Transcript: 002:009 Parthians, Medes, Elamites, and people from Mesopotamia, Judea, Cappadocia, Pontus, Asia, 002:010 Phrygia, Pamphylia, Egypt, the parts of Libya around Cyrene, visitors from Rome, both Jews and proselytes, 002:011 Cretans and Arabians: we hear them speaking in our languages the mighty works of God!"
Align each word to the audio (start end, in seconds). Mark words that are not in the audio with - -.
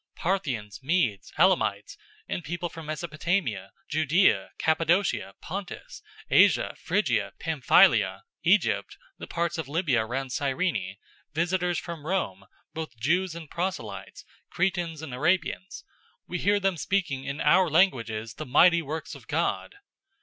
002:009 0.15 0.23
Parthians, 0.23 0.79
Medes, 0.81 1.31
Elamites, 1.37 1.95
and 2.27 2.43
people 2.43 2.69
from 2.69 2.87
Mesopotamia, 2.87 3.71
Judea, 3.87 4.49
Cappadocia, 4.57 5.35
Pontus, 5.43 6.01
Asia, 6.31 6.73
002:010 6.75 6.77
Phrygia, 6.79 7.33
Pamphylia, 7.37 8.23
Egypt, 8.41 8.97
the 9.19 9.27
parts 9.27 9.59
of 9.59 9.67
Libya 9.67 10.03
around 10.03 10.31
Cyrene, 10.31 10.95
visitors 11.35 11.77
from 11.77 12.07
Rome, 12.07 12.47
both 12.73 12.97
Jews 12.97 13.35
and 13.35 13.47
proselytes, 13.47 14.23
002:011 14.49 14.49
Cretans 14.49 15.01
and 15.03 15.13
Arabians: 15.13 15.83
we 16.25 16.39
hear 16.39 16.59
them 16.59 16.77
speaking 16.77 17.25
in 17.25 17.39
our 17.39 17.69
languages 17.69 18.33
the 18.33 18.47
mighty 18.47 18.81
works 18.81 19.13
of 19.13 19.27
God!" 19.27 19.75